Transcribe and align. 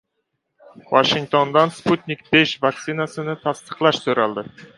Vashingtondan 0.93 1.73
"Sputnik 1.75 2.25
V" 2.41 2.41
vaksinasini 2.65 3.37
tasdiqlash 3.45 4.03
so‘raldi 4.09 4.47